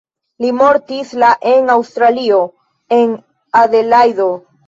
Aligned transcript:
Li 0.43 0.47
mortis 0.59 1.11
la 1.23 1.27
en 1.49 1.69
Aŭstralio 1.75 2.39
en 2.99 3.13
Adelajdo. 3.63 4.27